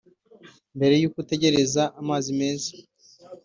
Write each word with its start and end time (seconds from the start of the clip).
Mbere 0.77 0.93
y’uko 1.01 1.17
utekereza 1.23 1.83
amazi 2.01 2.29
meza 2.39 2.71